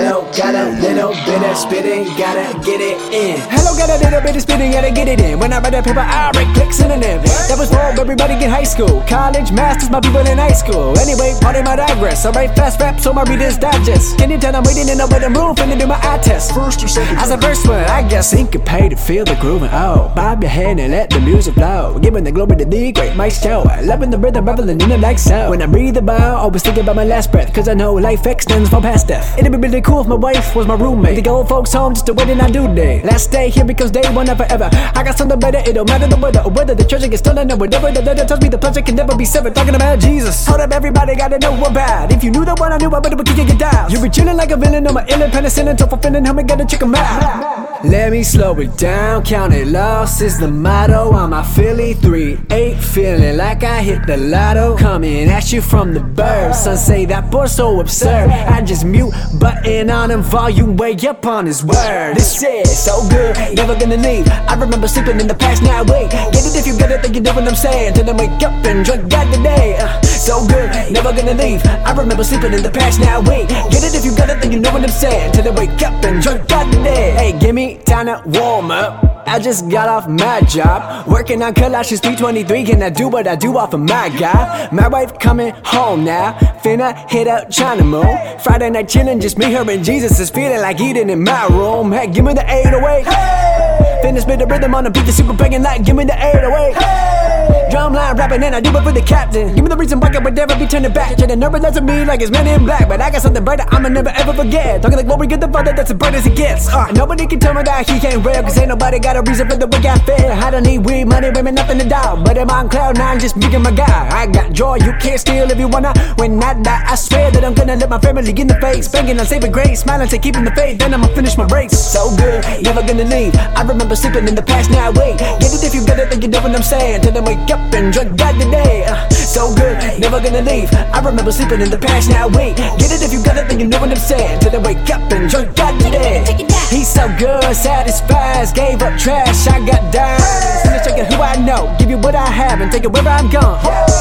[0.00, 3.40] little bit of spitting, gotta get it in.
[3.50, 5.38] Hello, got a little bit of spitting, gotta get it in.
[5.38, 7.22] When I write that paper, I write click synonym.
[7.48, 9.02] That was for everybody in high school.
[9.08, 10.98] College, masters, my people in high school.
[10.98, 12.24] Anyway, part of my digress.
[12.26, 14.18] I write fast rap, so my readers digest.
[14.18, 16.54] Can you tell I'm waiting in the waiting room, finna do my eye test?
[16.54, 17.18] First or second?
[17.18, 20.50] As a first one, I guess syncopate to feel the groove and oh, bob your
[20.50, 21.98] head and let the music flow.
[21.98, 23.64] Giving the glory to the great Mike show.
[23.82, 25.50] Loving the rhythm, reveling in the like so.
[25.50, 28.68] When I breathe about, always thinking about my last breath, cause I know life extends
[28.68, 29.38] far past death.
[29.38, 31.22] It'd be really cool if my wife was my roommate.
[31.22, 33.02] The old folks home just wait and I do day.
[33.02, 34.68] Last day here because one and forever.
[34.72, 37.50] I got something better, it don't matter the weather or whether the treasure gets stolen
[37.52, 37.92] or whatever.
[37.92, 39.54] The letter tells me the pleasure can never be severed.
[39.54, 40.46] Talking about Jesus.
[40.46, 42.12] Hold up, everybody gotta know bad.
[42.12, 43.90] If you knew the one I knew, I better be kicking it down.
[43.90, 46.60] You be chilling like a villain on my ill penicillin, so fulfilling, help me get
[46.60, 47.65] a chicken out.
[47.84, 51.12] Let me slow it down, count it lost is the motto.
[51.12, 54.76] I'm a Philly 3 8, feeling like I hit the lotto.
[54.78, 56.58] Coming at you from the birds.
[56.58, 58.30] Some say that boy's so absurd.
[58.30, 62.14] I just mute button on him, volume way up on his word.
[62.16, 64.26] This is so good, never gonna leave.
[64.28, 66.10] I remember sleeping in the past, now wait.
[66.10, 67.94] Get it if you get it, then you know what I'm saying.
[67.94, 69.76] Till I wake up and drink God today.
[69.78, 71.64] Uh, so good, never gonna leave.
[71.66, 73.48] I remember sleeping in the past, now wait.
[73.48, 75.32] Get it if you got it, then you know what I'm saying.
[75.32, 77.12] Till I wake up and drink God today.
[77.12, 79.26] Hey, give me time to warm up.
[79.26, 82.64] I just got off my job, working on Colossians 323.
[82.64, 84.68] Can I do what I do off of my guy?
[84.70, 88.06] My wife coming home now, finna hit up China Moon.
[88.38, 91.90] Friday night chillin', just me, her, and Jesus is feeling like eating in my room.
[91.90, 93.04] Hey, give me the 808.
[93.04, 94.00] Hey!
[94.04, 96.74] Finna spit the rhythm on the beat, the super banging like, give me the 808.
[96.76, 97.65] Hey!
[97.70, 99.54] Drumline rapping and I do it for the captain.
[99.54, 101.16] Give me the reason why I would never be turning back.
[101.18, 103.88] Trying to listen me like it's men in black, but I got something brighter I'ma
[103.88, 104.82] never ever forget.
[104.82, 106.68] Talking like glory, get the father that's as bright as it gets.
[106.68, 109.48] Uh, nobody can tell me that he can't real, cause ain't nobody got a reason
[109.48, 110.30] for the way I feel.
[110.30, 112.24] I don't need weed, money, women, nothing to doubt.
[112.24, 114.08] But I'm on cloud nine, just being my guy.
[114.10, 115.92] I got joy, you can't steal if you wanna.
[116.16, 118.88] When I die, I swear that I'm gonna let my family in the face.
[118.88, 120.78] Banging on saving grace, smiling, say keeping the faith.
[120.78, 121.76] Then I'ma finish my race.
[121.76, 123.34] So good, never gonna leave.
[123.36, 125.18] I remember sleeping in the past, now wait.
[125.18, 127.02] Get it if you get it, then you know what I'm saying.
[127.02, 128.84] Till I wake up and drink God today.
[128.86, 130.72] Uh, so good, never gonna leave.
[130.72, 132.56] I remember sleeping in the past, now wait.
[132.56, 134.40] Get it if you got it, then you know what I'm saying.
[134.40, 136.24] Till I wake up and drink God today.
[136.70, 140.62] He's so good, satisfies, gave up trash, I got dimes.
[140.62, 143.28] Finish checking who I know, give you what I have and take it where I'm
[143.30, 143.60] gone.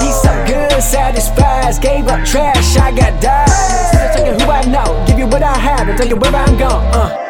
[0.00, 3.90] He's so good, satisfies, gave up trash, I got dimes.
[3.90, 6.56] Finish checking who I know, give you what I have and take it where I'm
[6.56, 6.84] gone.
[6.94, 7.25] Uh.